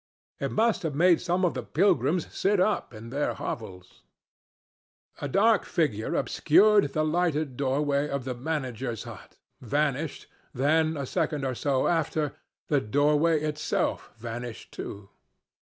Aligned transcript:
It 0.39 0.49
must 0.49 0.81
have 0.81 0.95
made 0.95 1.21
some 1.21 1.45
of 1.45 1.53
the 1.53 1.61
pilgrims 1.61 2.25
sit 2.35 2.59
up 2.59 2.91
in 2.91 3.11
their 3.11 3.35
hovels. 3.35 4.01
A 5.21 5.27
dark 5.27 5.63
figure 5.63 6.15
obscured 6.15 6.93
the 6.93 7.05
lighted 7.05 7.55
doorway 7.55 8.09
of 8.09 8.25
the 8.25 8.33
manager's 8.33 9.03
hut, 9.03 9.37
vanished, 9.61 10.25
then, 10.55 10.97
a 10.97 11.05
second 11.05 11.45
or 11.45 11.53
so 11.53 11.85
after, 11.87 12.33
the 12.67 12.81
doorway 12.81 13.41
itself 13.41 14.09
vanished 14.17 14.71
too. 14.71 15.09